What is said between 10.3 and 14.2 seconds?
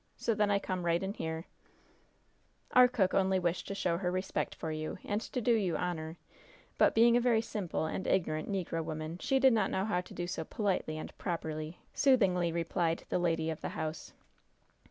politely and properly," soothingly replied the lady of the house.